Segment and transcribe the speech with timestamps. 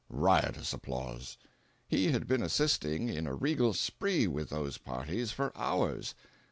[0.09, 1.37] [Riotous applause.]
[1.87, 6.15] He had been assisting in a regal spree with those parties for hours.